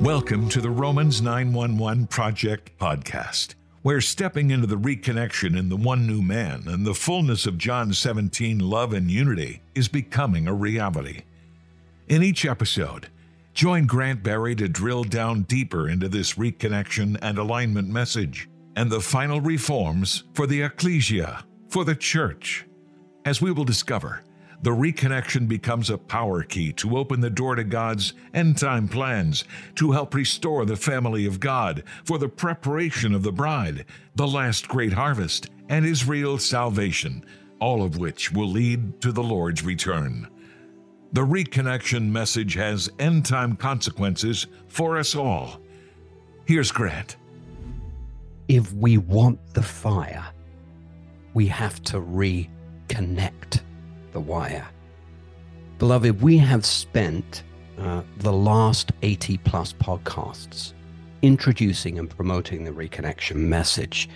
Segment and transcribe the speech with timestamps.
[0.00, 6.06] Welcome to the Romans 911 Project podcast, where stepping into the reconnection in the one
[6.06, 11.24] new man and the fullness of John 17 love and unity is becoming a reality.
[12.08, 13.08] In each episode,
[13.52, 19.02] join Grant Barry to drill down deeper into this reconnection and alignment message and the
[19.02, 22.66] final reforms for the ecclesia, for the church.
[23.26, 24.22] As we will discover,
[24.62, 29.44] the reconnection becomes a power key to open the door to God's end time plans,
[29.74, 34.66] to help restore the family of God for the preparation of the bride, the last
[34.66, 37.22] great harvest, and Israel's salvation,
[37.60, 40.26] all of which will lead to the Lord's return.
[41.12, 45.58] The reconnection message has end time consequences for us all.
[46.44, 47.16] Here's Grant.
[48.48, 50.26] If we want the fire,
[51.32, 53.62] we have to reconnect
[54.12, 54.68] the wire.
[55.78, 57.42] Beloved, we have spent
[57.78, 60.74] uh, the last 80 plus podcasts
[61.22, 64.10] introducing and promoting the reconnection message.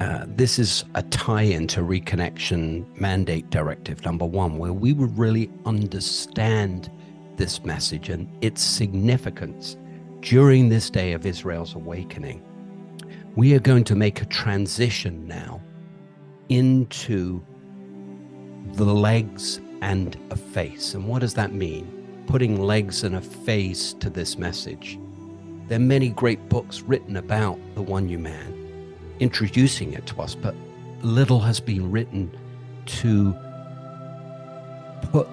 [0.00, 5.18] Uh, this is a tie in to Reconnection Mandate Directive number one, where we would
[5.18, 6.88] really understand
[7.36, 9.76] this message and its significance
[10.20, 12.42] during this day of Israel's awakening.
[13.34, 15.60] We are going to make a transition now
[16.48, 17.42] into
[18.74, 20.94] the legs and a face.
[20.94, 22.24] And what does that mean?
[22.28, 24.98] Putting legs and a face to this message.
[25.66, 28.67] There are many great books written about the one new man,
[29.20, 30.54] introducing it to us, but
[31.02, 32.30] little has been written
[32.86, 33.34] to
[35.10, 35.28] put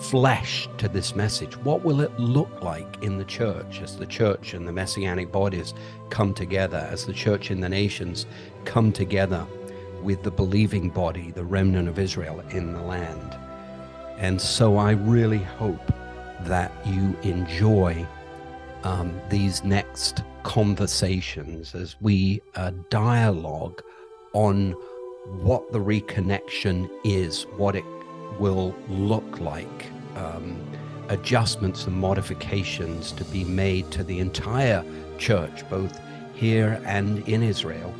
[0.00, 1.56] flesh to this message.
[1.58, 5.74] What will it look like in the church as the church and the messianic bodies
[6.10, 8.26] come together, as the church in the nations
[8.64, 9.46] come together?
[10.06, 13.36] with the believing body, the remnant of Israel in the land.
[14.18, 15.92] And so I really hope
[16.42, 18.06] that you enjoy
[18.86, 23.82] um, these next conversations as we uh, dialogue
[24.32, 24.72] on
[25.42, 27.84] what the reconnection is, what it
[28.38, 30.56] will look like, um,
[31.08, 34.84] adjustments and modifications to be made to the entire
[35.18, 35.98] church, both
[36.32, 37.92] here and in Israel,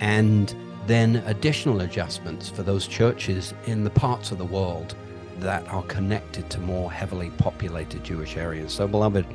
[0.00, 0.54] and
[0.86, 4.94] then additional adjustments for those churches in the parts of the world
[5.40, 8.72] that are connected to more heavily populated Jewish areas.
[8.72, 9.26] So, beloved,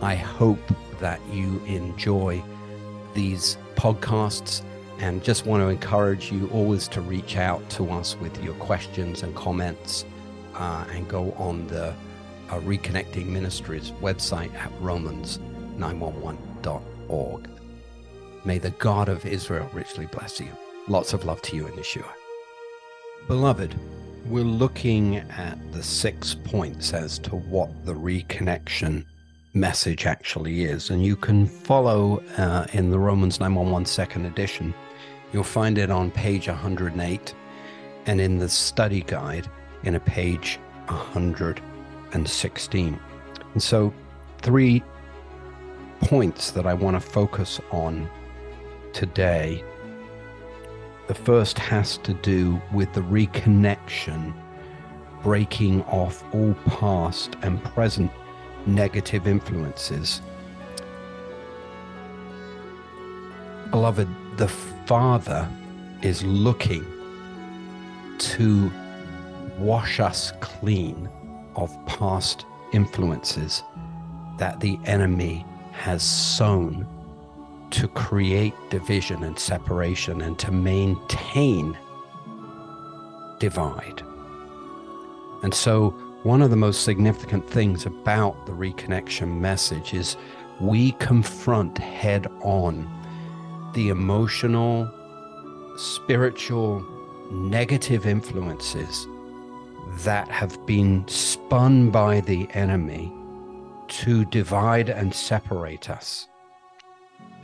[0.00, 0.60] I hope
[1.00, 2.42] that you enjoy
[3.14, 4.62] these podcasts
[4.98, 9.22] and just want to encourage you always to reach out to us with your questions
[9.22, 10.04] and comments
[10.54, 11.94] uh, and go on the
[12.50, 17.48] uh, Reconnecting Ministries website at romans911.org.
[18.44, 20.50] May the God of Israel richly bless you.
[20.86, 22.12] Lots of love to you in Yeshua.
[23.26, 23.74] Beloved,
[24.26, 29.06] we're looking at the six points as to what the reconnection
[29.54, 30.90] message actually is.
[30.90, 34.74] And you can follow uh, in the Romans 911 second edition.
[35.32, 37.34] You'll find it on page 108
[38.06, 39.48] and in the study guide
[39.84, 43.00] in a page 116.
[43.52, 43.94] And so,
[44.42, 44.82] three
[46.00, 48.10] points that I want to focus on
[48.92, 49.62] today
[51.06, 54.32] the first has to do with the reconnection,
[55.22, 58.10] breaking off all past and present
[58.66, 60.20] negative influences.
[63.70, 65.48] Beloved, the Father
[66.02, 66.86] is looking
[68.18, 68.70] to
[69.58, 71.08] wash us clean
[71.56, 73.62] of past influences
[74.38, 76.86] that the enemy has sown
[77.70, 81.76] to create division and separation and to maintain
[83.40, 84.02] divide.
[85.42, 90.16] And so, one of the most significant things about the reconnection message is
[90.58, 92.90] we confront head on
[93.74, 94.90] the emotional,
[95.76, 96.80] spiritual,
[97.30, 99.06] negative influences
[99.98, 103.12] that have been spun by the enemy
[103.88, 106.26] to divide and separate us.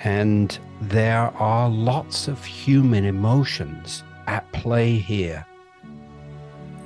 [0.00, 5.44] And there are lots of human emotions at play here.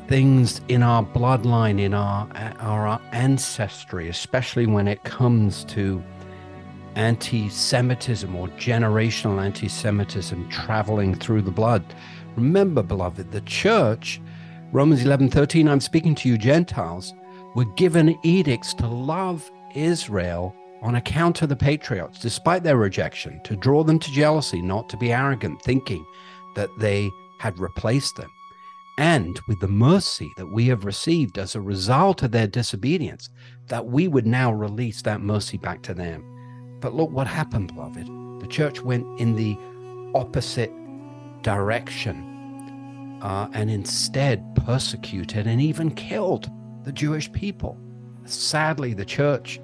[0.08, 2.28] Things in our bloodline, in our,
[2.58, 6.02] our ancestry, especially when it comes to
[6.94, 11.94] anti Semitism or generational anti Semitism traveling through the blood.
[12.36, 14.20] Remember, beloved, the church,
[14.72, 17.14] Romans 11 13, I'm speaking to you, Gentiles,
[17.54, 23.56] were given edicts to love Israel on account of the patriarchs, despite their rejection, to
[23.56, 26.04] draw them to jealousy, not to be arrogant, thinking
[26.56, 28.30] that they had replaced them.
[28.98, 33.28] And with the mercy that we have received as a result of their disobedience,
[33.66, 36.22] that we would now release that mercy back to them.
[36.80, 38.06] But look what happened, beloved.
[38.40, 39.58] The church went in the
[40.14, 40.72] opposite
[41.42, 46.50] direction uh, and instead persecuted and even killed
[46.84, 47.78] the Jewish people.
[48.26, 49.60] Sadly, the church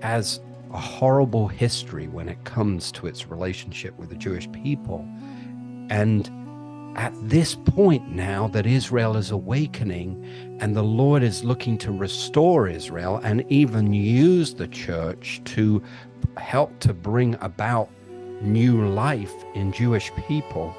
[0.00, 0.40] has
[0.72, 5.06] a horrible history when it comes to its relationship with the Jewish people.
[5.90, 6.30] And
[6.96, 12.68] at this point now that Israel is awakening and the Lord is looking to restore
[12.68, 15.82] Israel and even use the church to
[16.36, 17.88] help to bring about
[18.42, 20.74] new life in Jewish people,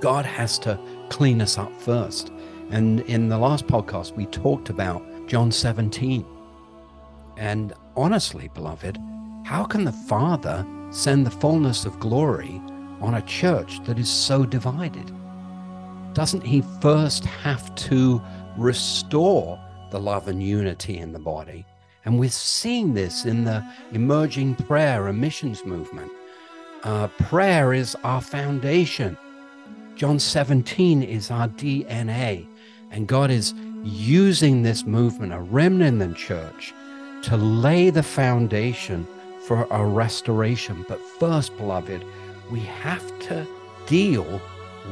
[0.00, 0.78] God has to
[1.08, 2.30] clean us up first.
[2.70, 6.24] And in the last podcast, we talked about John 17.
[7.36, 8.98] And honestly, beloved,
[9.44, 12.60] how can the Father send the fullness of glory
[13.00, 15.10] on a church that is so divided?
[16.12, 18.20] Doesn't he first have to
[18.56, 19.58] restore
[19.90, 21.64] the love and unity in the body?
[22.04, 26.10] And we're seeing this in the emerging prayer and missions movement.
[26.82, 29.16] Uh, prayer is our foundation.
[29.96, 32.46] John 17 is our DNA.
[32.90, 33.54] And God is
[33.84, 36.74] using this movement, a remnant in the church,
[37.22, 39.06] to lay the foundation
[39.46, 40.84] for a restoration.
[40.88, 42.04] But first, beloved,
[42.50, 43.46] we have to
[43.86, 44.40] deal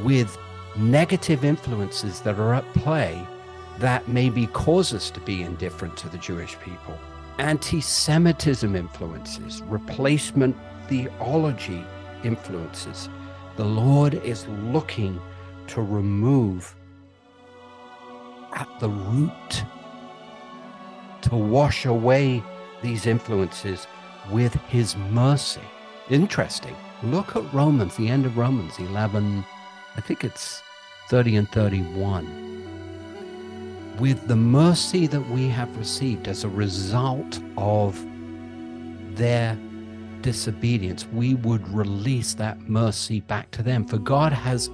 [0.05, 0.38] with
[0.76, 3.26] negative influences that are at play
[3.78, 6.99] that maybe cause us to be indifferent to the Jewish people.
[7.38, 10.56] Anti Semitism influences, replacement
[10.88, 11.84] theology
[12.25, 13.08] influences.
[13.56, 15.20] The Lord is looking
[15.69, 16.75] to remove
[18.52, 19.64] at the root,
[21.22, 22.43] to wash away
[22.82, 23.87] these influences
[24.31, 25.61] with His mercy.
[26.11, 26.75] Interesting.
[27.03, 29.45] Look at Romans, the end of Romans 11,
[29.97, 30.62] I think it's
[31.09, 32.47] 30 and 31.
[34.00, 38.05] With the mercy that we have received as a result of
[39.15, 39.56] their
[40.23, 43.85] disobedience, we would release that mercy back to them.
[43.85, 44.69] For God has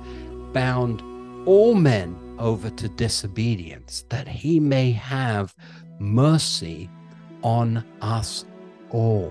[0.52, 1.02] bound
[1.46, 5.54] all men over to disobedience, that he may have
[5.98, 6.88] mercy
[7.42, 8.46] on us
[8.90, 9.30] all.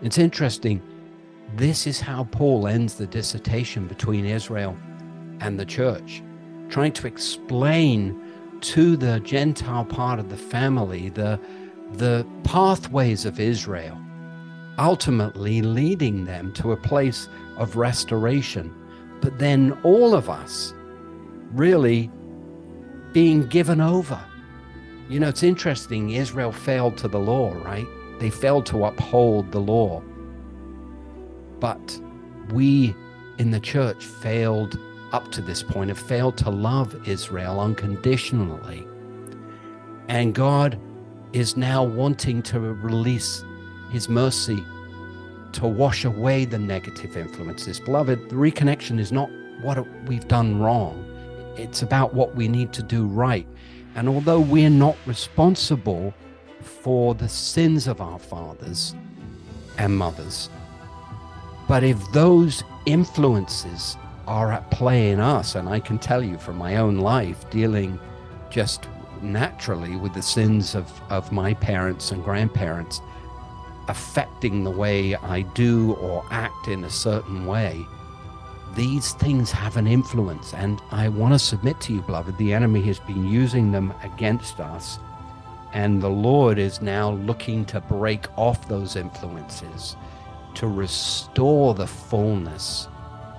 [0.00, 0.80] It's interesting.
[1.56, 4.76] This is how Paul ends the dissertation between Israel
[5.40, 6.22] and the church,
[6.68, 8.20] trying to explain
[8.60, 11.40] to the Gentile part of the family the,
[11.94, 13.98] the pathways of Israel,
[14.78, 18.72] ultimately leading them to a place of restoration.
[19.20, 20.72] But then all of us
[21.52, 22.10] really
[23.12, 24.20] being given over.
[25.08, 26.10] You know, it's interesting.
[26.10, 27.86] Israel failed to the law, right?
[28.20, 30.02] They failed to uphold the law.
[31.60, 32.00] But
[32.50, 32.94] we
[33.38, 34.78] in the church failed
[35.12, 38.86] up to this point, have failed to love Israel unconditionally.
[40.08, 40.78] And God
[41.32, 43.44] is now wanting to release
[43.90, 44.64] his mercy
[45.52, 47.80] to wash away the negative influences.
[47.80, 49.28] Beloved, the reconnection is not
[49.62, 51.10] what we've done wrong
[51.60, 53.46] it's about what we need to do right.
[53.94, 56.14] And although we're not responsible
[56.60, 58.94] for the sins of our fathers
[59.78, 60.48] and mothers,
[61.70, 63.96] but if those influences
[64.26, 67.96] are at play in us, and I can tell you from my own life, dealing
[68.50, 68.88] just
[69.22, 73.00] naturally with the sins of, of my parents and grandparents
[73.86, 77.86] affecting the way I do or act in a certain way,
[78.74, 80.52] these things have an influence.
[80.54, 84.58] And I want to submit to you, beloved, the enemy has been using them against
[84.58, 84.98] us.
[85.72, 89.94] And the Lord is now looking to break off those influences,
[90.54, 92.88] to restore the fullness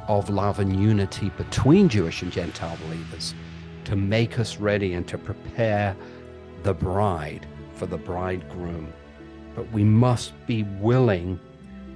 [0.07, 3.33] of love and unity between Jewish and Gentile believers,
[3.85, 5.95] to make us ready and to prepare
[6.63, 8.91] the bride for the bridegroom.
[9.55, 11.39] But we must be willing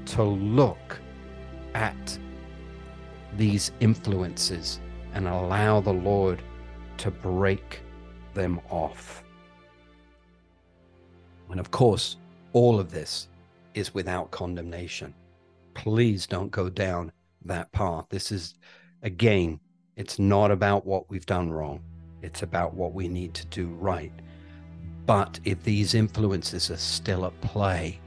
[0.07, 1.00] to look
[1.74, 2.19] at
[3.38, 4.79] these influences
[5.13, 6.41] and allow the Lord
[6.98, 7.81] to break
[8.34, 9.24] them off.
[11.50, 12.17] And of course,
[12.53, 13.27] all of this
[13.75, 15.13] is without condemnation.
[15.75, 17.12] Please don't go down
[17.44, 18.08] that path.
[18.10, 18.55] This is,
[19.03, 19.60] again,
[19.96, 21.82] it's not about what we've done wrong,
[22.22, 24.12] it's about what we need to do right.
[25.05, 28.00] But if these influences are still at play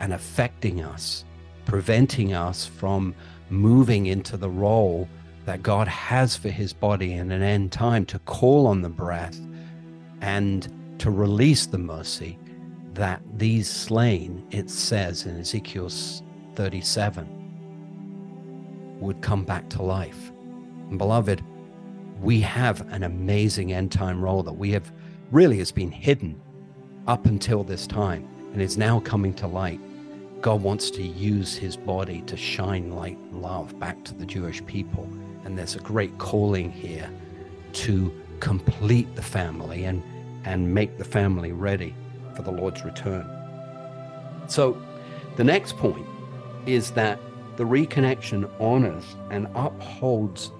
[0.00, 1.24] and affecting us,
[1.64, 3.14] preventing us from
[3.50, 5.08] moving into the role
[5.44, 9.38] that God has for his body in an end time to call on the breath
[10.20, 12.38] and to release the mercy
[12.94, 15.88] that these slain, it says in Ezekiel
[16.54, 17.38] 37,
[19.00, 20.30] would come back to life.
[20.90, 21.42] And beloved,
[22.20, 24.92] we have an amazing end time role that we have
[25.30, 26.40] really has been hidden
[27.06, 29.80] up until this time and is now coming to light.
[30.40, 34.64] God wants to use his body to shine light and love back to the Jewish
[34.66, 35.08] people.
[35.44, 37.08] And there's a great calling here
[37.72, 40.02] to complete the family and,
[40.44, 41.94] and make the family ready
[42.34, 43.28] for the Lord's return.
[44.48, 44.80] So
[45.36, 46.06] the next point
[46.66, 47.18] is that
[47.56, 50.52] the reconnection honors and upholds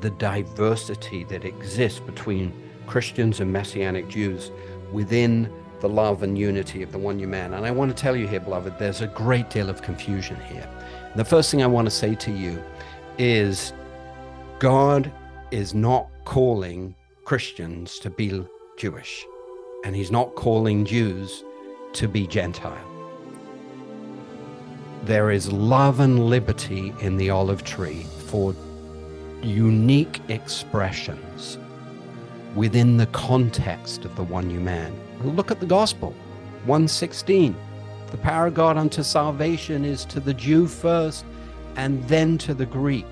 [0.00, 2.52] the diversity that exists between
[2.86, 4.50] Christians and Messianic Jews
[4.92, 7.54] within the love and unity of the one new man.
[7.54, 10.68] And I want to tell you here, beloved, there's a great deal of confusion here.
[11.14, 12.62] the first thing I want to say to you
[13.18, 13.72] is
[14.58, 15.10] God
[15.50, 16.94] is not calling
[17.24, 18.44] Christians to be
[18.76, 19.24] Jewish,
[19.84, 21.44] and He's not calling Jews
[21.94, 22.84] to be Gentile.
[25.04, 28.54] There is love and liberty in the olive tree for
[29.42, 31.58] unique expressions
[32.54, 34.94] within the context of the one new man.
[35.22, 36.10] Look at the gospel
[36.66, 37.56] 116.
[38.10, 41.24] The power of God unto salvation is to the Jew first
[41.76, 43.06] and then to the Greek.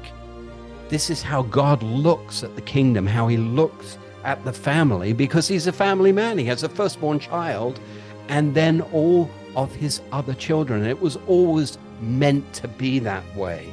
[0.89, 5.49] This is how God looks at the kingdom, how he looks at the family, because
[5.49, 6.39] he's a family man.
[6.39, 7.81] He has a firstborn child
[8.29, 10.85] and then all of his other children.
[10.85, 13.73] It was always meant to be that way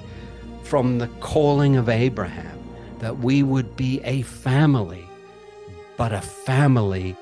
[0.63, 2.59] from the calling of Abraham
[2.99, 5.05] that we would be a family,
[5.97, 7.15] but a family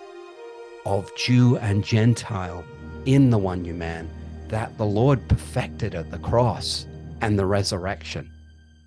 [0.85, 2.63] of Jew and Gentile
[3.05, 4.09] in the one new man
[4.49, 6.85] that the Lord perfected at the cross
[7.21, 8.29] and the resurrection.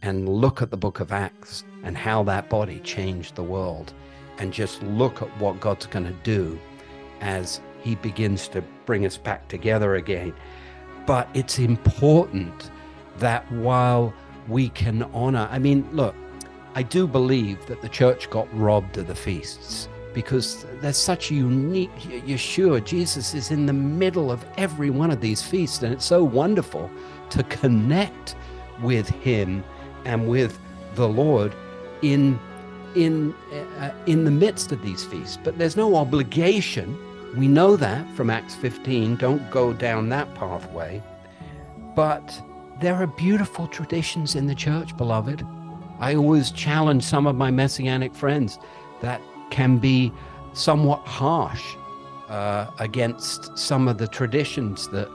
[0.03, 3.93] And look at the book of Acts and how that body changed the world.
[4.38, 6.59] And just look at what God's going to do
[7.21, 10.35] as he begins to bring us back together again.
[11.07, 12.71] But it's important
[13.19, 14.12] that while
[14.49, 16.14] we can honor, I mean, look,
[16.75, 21.35] I do believe that the church got robbed of the feasts because there's such a
[21.35, 22.85] unique Yeshua.
[22.85, 26.91] Jesus is in the middle of every one of these feasts, and it's so wonderful
[27.31, 28.37] to connect
[28.83, 29.62] with Him
[30.05, 30.59] and with
[30.95, 31.55] the Lord
[32.03, 32.38] in
[32.95, 33.35] in
[33.79, 35.39] uh, in the midst of these feasts.
[35.43, 36.99] But there's no obligation.
[37.37, 39.17] We know that from Acts 15.
[39.17, 41.03] Don't go down that pathway.
[41.95, 42.41] But
[42.81, 45.47] there are beautiful traditions in the church, beloved.
[46.01, 48.59] I always challenge some of my messianic friends
[49.01, 49.21] that
[49.51, 50.13] can be
[50.53, 51.77] somewhat harsh
[52.29, 55.09] uh, against some of the traditions that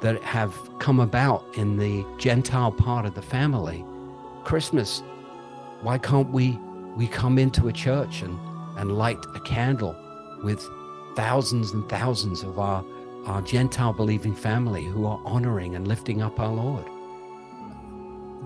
[0.00, 3.84] that have come about in the Gentile part of the family.
[4.44, 5.02] Christmas,
[5.80, 6.58] why can't we
[6.96, 8.38] we come into a church and,
[8.76, 9.96] and light a candle
[10.42, 10.68] with
[11.16, 12.84] thousands and thousands of our,
[13.26, 16.84] our Gentile believing family who are honoring and lifting up our Lord?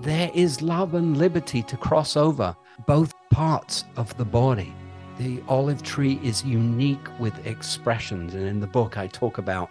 [0.01, 4.73] There is love and liberty to cross over both parts of the body
[5.19, 9.69] the olive tree is unique with expressions and in the book i talk about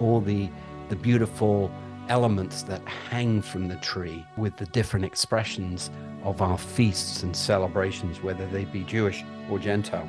[0.00, 0.50] all the
[0.88, 1.70] the beautiful
[2.08, 5.90] elements that hang from the tree with the different expressions
[6.24, 10.08] of our feasts and celebrations whether they be jewish or gentile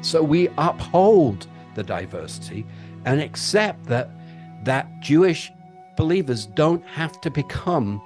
[0.00, 2.64] so we uphold the diversity
[3.04, 4.10] and accept that
[4.64, 5.50] that jewish
[5.96, 8.00] believers don't have to become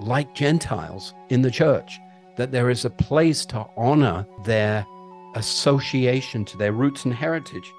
[0.00, 1.98] like gentiles in the church
[2.36, 4.86] that there is a place to honor their
[5.34, 7.72] association to their roots and heritage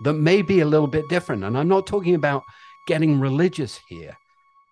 [0.00, 1.44] that may be a little bit different.
[1.44, 2.44] And I'm not talking about
[2.88, 4.16] getting religious here.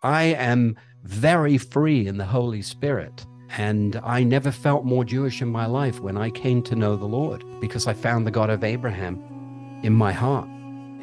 [0.02, 3.26] I am very free in the Holy Spirit.
[3.50, 7.04] And I never felt more Jewish in my life when I came to know the
[7.04, 9.22] Lord because I found the God of Abraham
[9.82, 10.48] in my heart,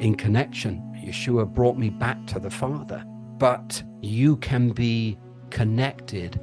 [0.00, 0.82] in connection.
[1.06, 3.04] Yeshua brought me back to the Father.
[3.38, 5.16] But you can be
[5.50, 6.40] connected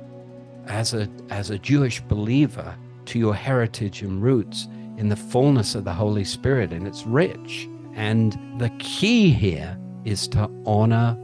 [0.68, 5.84] as a, as a Jewish believer to your heritage and roots in the fullness of
[5.84, 7.68] the Holy Spirit, and it's rich.
[7.94, 11.18] And the key here is to honor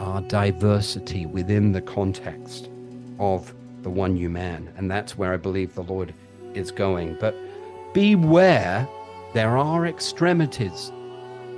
[0.00, 2.70] our diversity within the context
[3.18, 4.72] of the one new man.
[4.76, 6.14] And that's where I believe the Lord
[6.54, 7.16] is going.
[7.20, 7.34] But
[7.92, 8.88] beware,
[9.34, 10.92] there are extremities.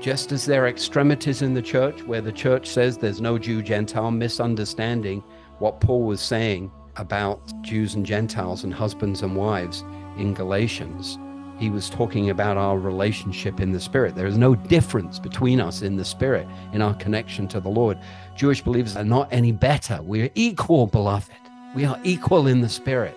[0.00, 3.62] Just as there are extremities in the church where the church says there's no Jew
[3.62, 5.22] Gentile, misunderstanding
[5.58, 9.84] what Paul was saying about Jews and Gentiles and husbands and wives
[10.18, 11.18] in Galatians,
[11.58, 14.14] he was talking about our relationship in the Spirit.
[14.14, 17.98] There is no difference between us in the Spirit, in our connection to the Lord.
[18.34, 20.00] Jewish believers are not any better.
[20.02, 21.30] We're equal, beloved.
[21.74, 23.16] We are equal in the Spirit.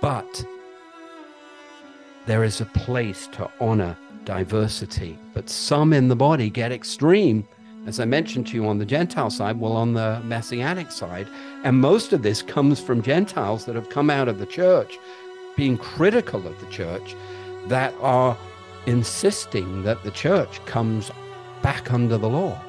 [0.00, 0.44] But
[2.26, 5.18] there is a place to honor diversity.
[5.34, 7.46] But some in the body get extreme,
[7.86, 11.26] as I mentioned to you on the Gentile side, well, on the Messianic side.
[11.64, 14.98] And most of this comes from Gentiles that have come out of the church,
[15.56, 17.14] being critical of the church,
[17.66, 18.36] that are
[18.86, 21.10] insisting that the church comes
[21.62, 22.60] back under the law.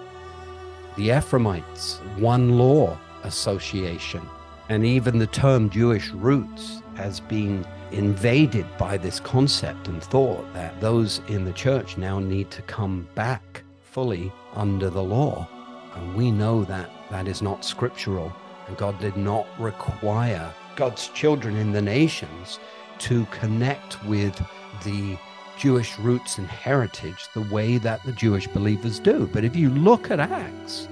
[0.97, 4.21] The Ephraimites, one law association,
[4.69, 10.79] and even the term Jewish roots has been invaded by this concept and thought that
[10.81, 15.47] those in the church now need to come back fully under the law.
[15.95, 18.31] And we know that that is not scriptural.
[18.67, 22.59] And God did not require God's children in the nations
[22.99, 24.35] to connect with
[24.83, 25.17] the
[25.57, 29.27] Jewish roots and heritage the way that the Jewish believers do.
[29.31, 30.87] But if you look at Acts,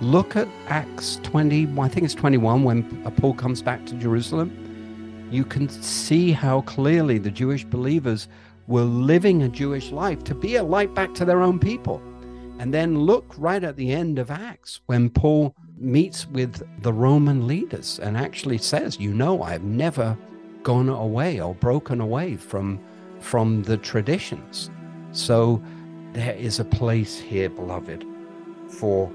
[0.00, 2.82] look at Acts 20, I think it's 21, when
[3.12, 8.28] Paul comes back to Jerusalem, you can see how clearly the Jewish believers
[8.66, 12.02] were living a Jewish life to be a light back to their own people.
[12.58, 17.46] And then look right at the end of Acts when Paul meets with the Roman
[17.46, 20.16] leaders and actually says, You know, I've never
[20.62, 22.80] gone away or broken away from
[23.20, 24.70] from the traditions.
[25.12, 25.62] So
[26.12, 28.04] there is a place here, beloved,
[28.68, 29.10] for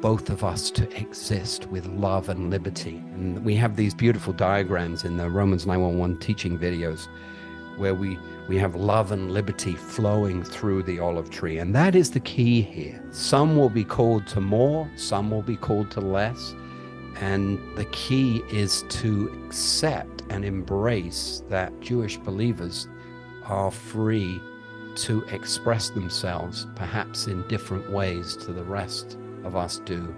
[0.00, 2.96] both of us to exist with love and liberty.
[3.14, 7.08] And we have these beautiful diagrams in the Romans 911 teaching videos
[7.76, 8.18] where we,
[8.48, 11.58] we have love and liberty flowing through the olive tree.
[11.58, 13.02] And that is the key here.
[13.10, 16.54] Some will be called to more, some will be called to less.
[17.20, 22.88] And the key is to accept and embrace that Jewish believers
[23.44, 24.40] are free
[24.96, 30.14] to express themselves, perhaps in different ways to the rest of us do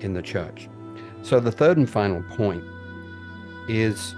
[0.00, 0.68] in the church.
[1.22, 2.64] So, the third and final point
[3.68, 4.14] is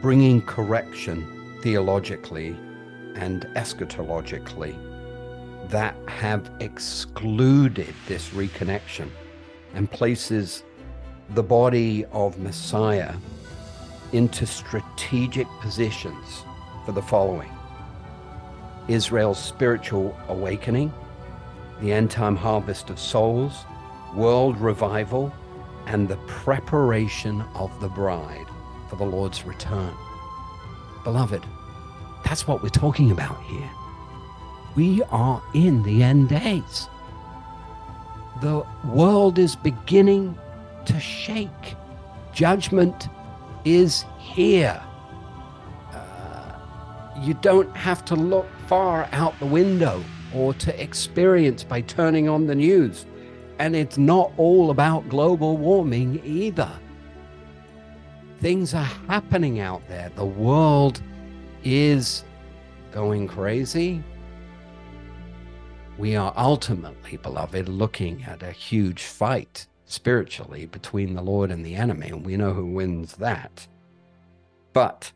[0.00, 1.31] bringing correction
[1.62, 2.56] theologically
[3.14, 4.76] and eschatologically
[5.68, 9.08] that have excluded this reconnection
[9.74, 10.64] and places
[11.30, 13.14] the body of Messiah
[14.12, 16.44] into strategic positions
[16.84, 17.50] for the following
[18.88, 20.92] Israel's spiritual awakening,
[21.80, 23.64] the end time harvest of souls,
[24.14, 25.32] world revival,
[25.86, 28.46] and the preparation of the bride
[28.90, 29.94] for the Lord's return.
[31.04, 31.44] Beloved,
[32.24, 33.70] that's what we're talking about here.
[34.74, 36.88] We are in the end days.
[38.40, 40.38] The world is beginning
[40.86, 41.76] to shake.
[42.32, 43.08] Judgment
[43.64, 44.82] is here
[45.92, 46.52] uh,
[47.20, 50.02] you don't have to look far out the window
[50.34, 53.06] or to experience by turning on the news.
[53.58, 56.70] And it's not all about global warming either.
[58.42, 60.10] Things are happening out there.
[60.16, 61.00] The world
[61.62, 62.24] is
[62.90, 64.02] going crazy.
[65.96, 71.76] We are ultimately, beloved, looking at a huge fight spiritually between the Lord and the
[71.76, 73.64] enemy, and we know who wins that.
[74.72, 75.12] But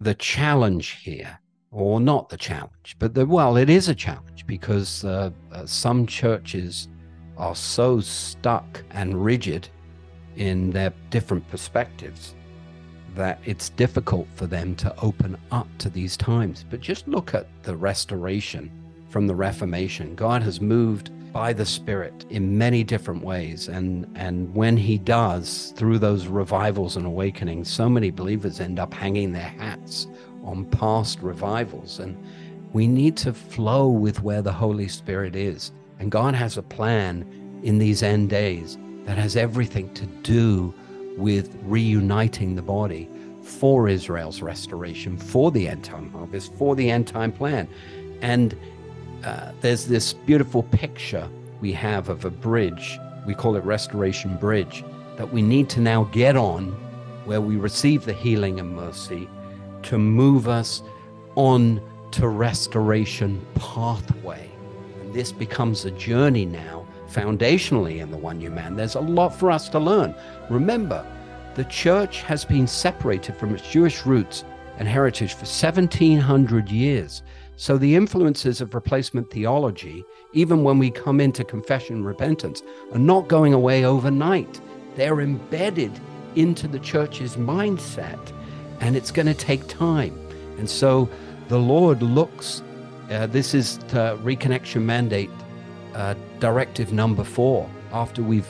[0.00, 1.40] the challenge here,
[1.72, 6.06] or not the challenge, but the, well, it is a challenge because uh, uh, some
[6.06, 6.86] churches
[7.36, 9.68] are so stuck and rigid
[10.36, 12.34] in their different perspectives
[13.14, 16.64] that it's difficult for them to open up to these times.
[16.68, 18.70] But just look at the restoration
[19.08, 20.14] from the Reformation.
[20.14, 23.68] God has moved by the Spirit in many different ways.
[23.68, 28.92] And, and when He does, through those revivals and awakenings, so many believers end up
[28.92, 30.06] hanging their hats
[30.44, 31.98] on past revivals.
[31.98, 32.16] And
[32.72, 35.72] we need to flow with where the Holy Spirit is.
[35.98, 40.74] And God has a plan in these end days that has everything to do
[41.16, 43.08] with reuniting the body
[43.42, 47.68] for Israel's restoration, for the end time harvest, for the end time plan.
[48.20, 48.56] And
[49.24, 51.28] uh, there's this beautiful picture
[51.60, 52.98] we have of a bridge.
[53.24, 54.84] We call it Restoration Bridge,
[55.16, 56.66] that we need to now get on
[57.24, 59.28] where we receive the healing and mercy
[59.84, 60.82] to move us
[61.34, 61.80] on
[62.12, 64.50] to restoration pathway.
[65.00, 68.76] And this becomes a journey now, foundationally in the one new man.
[68.76, 70.14] There's a lot for us to learn.
[70.50, 71.04] Remember,
[71.54, 74.44] the church has been separated from its Jewish roots
[74.78, 77.22] and heritage for 1700 years.
[77.56, 82.98] So the influences of replacement theology, even when we come into confession and repentance, are
[82.98, 84.60] not going away overnight.
[84.94, 85.92] They're embedded
[86.34, 88.20] into the church's mindset,
[88.80, 90.18] and it's going to take time.
[90.58, 91.08] And so
[91.48, 92.62] the Lord looks,
[93.10, 95.30] uh, this is the Reconnection Mandate
[95.96, 97.68] uh, Directive number four.
[97.92, 98.48] After we've,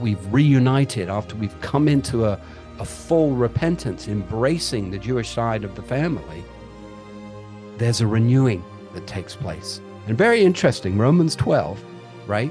[0.00, 2.40] we've reunited, after we've come into a,
[2.78, 6.42] a full repentance, embracing the Jewish side of the family,
[7.76, 8.64] there's a renewing
[8.94, 9.82] that takes place.
[10.06, 11.84] And very interesting, Romans 12,
[12.26, 12.50] right,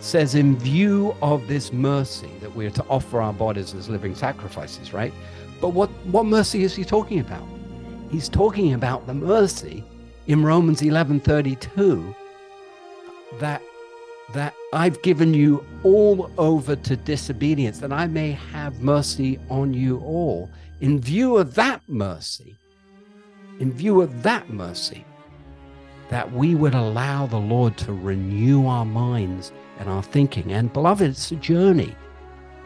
[0.00, 4.92] says, in view of this mercy that we're to offer our bodies as living sacrifices,
[4.92, 5.14] right?
[5.62, 7.46] But what, what mercy is he talking about?
[8.10, 9.82] He's talking about the mercy
[10.26, 12.14] in Romans 11 32
[13.38, 13.62] that
[14.34, 19.98] that I've given you all over to disobedience, that I may have mercy on you
[19.98, 20.50] all.
[20.80, 22.56] In view of that mercy,
[23.60, 25.04] in view of that mercy,
[26.08, 30.52] that we would allow the Lord to renew our minds and our thinking.
[30.52, 31.94] And beloved, it's a journey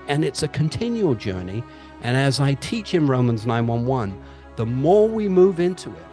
[0.09, 1.63] and it's a continual journey.
[2.03, 4.15] And as I teach in Romans 9:11,
[4.57, 6.07] the more we move into it,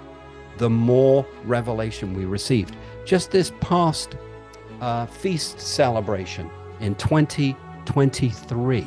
[0.58, 2.76] the more revelation we received.
[3.06, 4.16] Just this past
[4.82, 8.86] uh, feast celebration in 2023,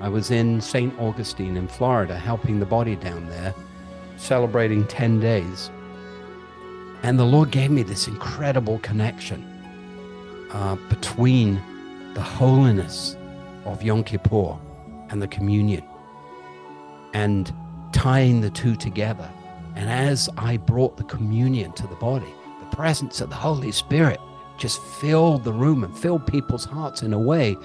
[0.00, 0.98] I was in St.
[0.98, 3.54] Augustine in Florida helping the body down there,
[4.16, 5.70] celebrating 10 days.
[7.02, 9.46] And the Lord gave me this incredible connection
[10.52, 11.60] uh, between
[12.14, 13.16] the holiness
[13.64, 14.58] of Yom Kippur
[15.10, 15.84] and the communion
[17.12, 17.52] and
[17.92, 19.30] tying the two together.
[19.76, 24.20] And as I brought the communion to the body, the presence of the Holy Spirit
[24.60, 27.56] just filled the room and filled people's hearts in a way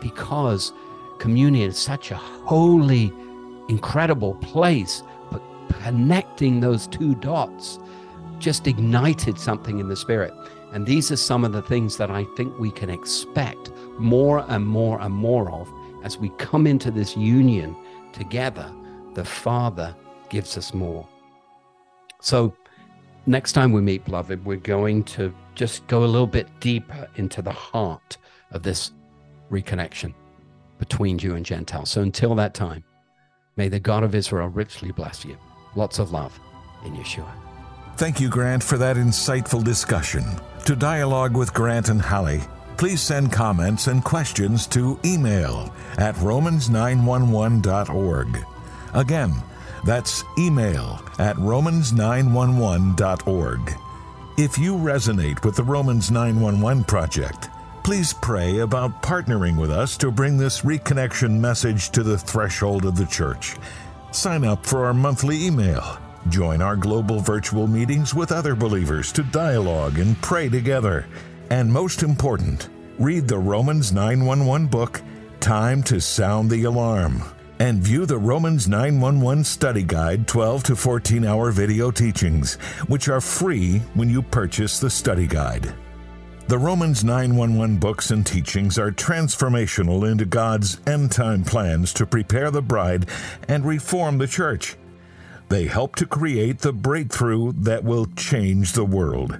[0.00, 0.72] because
[1.18, 3.12] communion is such a holy,
[3.68, 5.02] incredible place.
[5.30, 5.42] But
[5.82, 7.78] connecting those two dots
[8.38, 10.32] just ignited something in the spirit.
[10.72, 14.66] And these are some of the things that I think we can expect more and
[14.66, 15.68] more and more of
[16.04, 17.76] as we come into this union
[18.12, 18.72] together.
[19.14, 19.94] The Father
[20.28, 21.06] gives us more.
[22.20, 22.54] So,
[23.26, 27.42] next time we meet, beloved, we're going to just go a little bit deeper into
[27.42, 28.16] the heart
[28.50, 28.92] of this
[29.50, 30.14] reconnection
[30.78, 31.86] between Jew and Gentile.
[31.86, 32.84] So, until that time,
[33.56, 35.36] may the God of Israel richly bless you.
[35.76, 36.38] Lots of love
[36.84, 37.30] in Yeshua.
[37.96, 40.24] Thank you, Grant, for that insightful discussion.
[40.66, 42.40] To dialogue with Grant and Holly,
[42.76, 48.46] please send comments and questions to email at romans911.org.
[48.94, 49.34] Again,
[49.84, 53.74] that's email at romans911.org.
[54.36, 57.48] If you resonate with the Romans 911 project,
[57.84, 62.96] please pray about partnering with us to bring this reconnection message to the threshold of
[62.96, 63.54] the church.
[64.10, 69.22] Sign up for our monthly email Join our global virtual meetings with other believers to
[69.24, 71.06] dialogue and pray together.
[71.50, 75.02] And most important, read the Romans 911 book,
[75.40, 77.22] Time to Sound the Alarm,
[77.58, 82.54] and view the Romans 911 Study Guide 12 to 14 hour video teachings,
[82.88, 85.74] which are free when you purchase the study guide.
[86.46, 92.50] The Romans 911 books and teachings are transformational into God's end time plans to prepare
[92.50, 93.08] the bride
[93.48, 94.76] and reform the church.
[95.48, 99.38] They help to create the breakthrough that will change the world.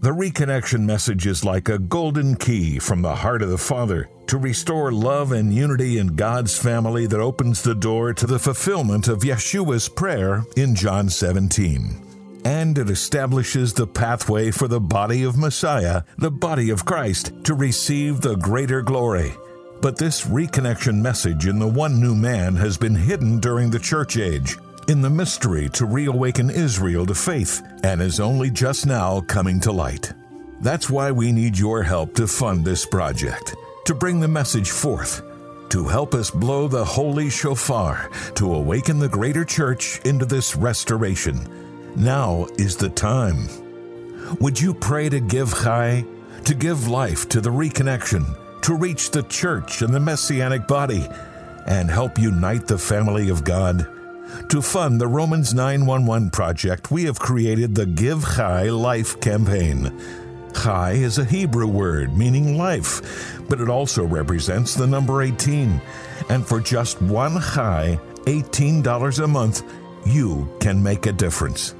[0.00, 4.36] The reconnection message is like a golden key from the heart of the Father to
[4.36, 9.20] restore love and unity in God's family that opens the door to the fulfillment of
[9.20, 12.02] Yeshua's prayer in John 17
[12.44, 17.54] and it establishes the pathway for the body of Messiah, the body of Christ, to
[17.54, 19.34] receive the greater glory.
[19.80, 24.16] But this reconnection message in the one new man has been hidden during the church
[24.16, 24.56] age
[24.88, 29.72] in the mystery to reawaken Israel to faith and is only just now coming to
[29.72, 30.12] light.
[30.60, 33.54] That's why we need your help to fund this project,
[33.86, 35.22] to bring the message forth,
[35.70, 41.92] to help us blow the holy shofar, to awaken the greater church into this restoration.
[41.96, 43.48] Now is the time.
[44.40, 46.04] Would you pray to give chai,
[46.44, 51.06] to give life to the reconnection, to reach the church and the messianic body,
[51.66, 53.95] and help unite the family of God?
[54.50, 59.92] To fund the Romans 911 project, we have created the Give Chai Life campaign.
[60.54, 65.80] Chai is a Hebrew word meaning life, but it also represents the number 18.
[66.28, 69.62] And for just one Chai, $18 a month,
[70.04, 71.74] you can make a difference.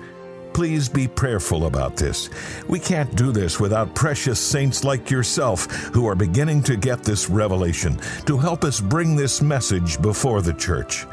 [0.52, 2.30] Please be prayerful about this.
[2.66, 7.28] We can't do this without precious saints like yourself who are beginning to get this
[7.28, 11.06] revelation to help us bring this message before the church.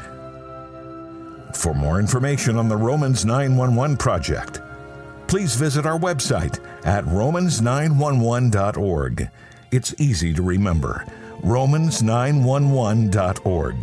[1.54, 4.60] For more information on the Romans 911 project,
[5.26, 9.30] please visit our website at romans911.org.
[9.70, 11.06] It's easy to remember
[11.42, 13.76] romans911.org.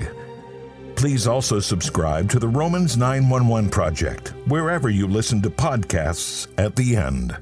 [0.95, 6.95] Please also subscribe to the Romans 911 project wherever you listen to podcasts at the
[6.95, 7.35] end.